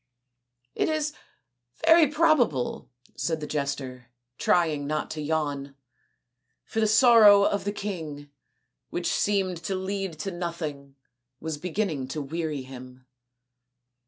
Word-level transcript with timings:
"It 0.73 0.89
is 0.89 1.13
very 1.85 2.07
probable," 2.07 2.89
said 3.15 3.39
the 3.39 3.45
jester, 3.45 4.07
trying 4.39 4.87
not 4.87 5.11
to 5.11 5.21
yawn, 5.21 5.75
for 6.65 6.79
the 6.79 6.87
sorrow 6.87 7.43
of 7.43 7.65
the 7.65 7.71
king, 7.71 8.31
which 8.89 9.05
seemed 9.13 9.57
to 9.65 9.75
lead 9.75 10.17
to 10.21 10.31
nothing, 10.31 10.95
was 11.39 11.59
beginning 11.59 12.07
to 12.07 12.21
weary 12.23 12.63
him. 12.63 13.05